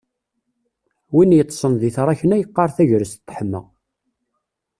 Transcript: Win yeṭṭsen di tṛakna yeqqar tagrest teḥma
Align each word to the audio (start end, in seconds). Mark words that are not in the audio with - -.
Win 1.15 1.35
yeṭṭsen 1.37 1.73
di 1.81 1.89
tṛakna 1.95 2.35
yeqqar 2.37 2.69
tagrest 2.77 3.19
teḥma 3.27 3.61